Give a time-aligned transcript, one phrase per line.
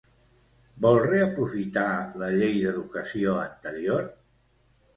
[0.85, 1.85] Vol reaprofitar
[2.23, 4.13] la llei d'educació anterior?